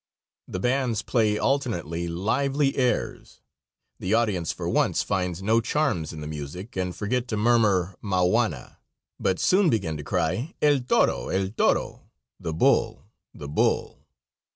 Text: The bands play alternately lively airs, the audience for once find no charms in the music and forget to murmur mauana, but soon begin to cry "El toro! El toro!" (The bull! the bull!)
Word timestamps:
The 0.47 0.59
bands 0.59 1.03
play 1.03 1.37
alternately 1.37 2.07
lively 2.07 2.75
airs, 2.75 3.39
the 3.99 4.15
audience 4.15 4.51
for 4.51 4.67
once 4.67 5.03
find 5.03 5.43
no 5.43 5.61
charms 5.61 6.11
in 6.11 6.21
the 6.21 6.27
music 6.27 6.75
and 6.75 6.95
forget 6.95 7.27
to 7.27 7.37
murmur 7.37 7.95
mauana, 8.01 8.77
but 9.19 9.37
soon 9.37 9.69
begin 9.69 9.97
to 9.97 10.03
cry 10.03 10.55
"El 10.59 10.79
toro! 10.79 11.27
El 11.29 11.49
toro!" 11.49 12.09
(The 12.39 12.51
bull! 12.51 13.05
the 13.31 13.47
bull!) 13.47 13.99